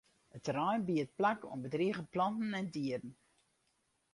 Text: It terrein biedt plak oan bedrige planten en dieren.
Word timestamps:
It 0.37 0.43
terrein 0.45 0.83
biedt 0.87 1.13
plak 1.19 1.41
oan 1.47 1.61
bedrige 1.65 2.05
planten 2.15 2.51
en 2.61 2.67
dieren. 2.75 3.11